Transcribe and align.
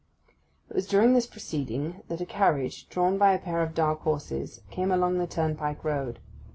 It 0.67 0.73
was 0.75 0.87
during 0.87 1.13
this 1.13 1.27
proceeding 1.27 2.01
that 2.07 2.21
a 2.21 2.25
carriage, 2.25 2.89
drawn 2.89 3.19
by 3.19 3.33
a 3.33 3.37
pair 3.37 3.61
of 3.61 3.75
dark 3.75 3.99
horses, 4.01 4.61
came 4.71 4.89
along 4.91 5.19
the 5.19 5.27
turnpike 5.27 5.83
road. 5.83 6.17